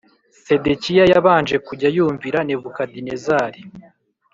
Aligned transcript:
Sedekiya 0.43 1.03
yabanje 1.13 1.55
kujya 1.67 1.89
yumvira 1.95 2.39
Nebukadinezari 2.43 3.61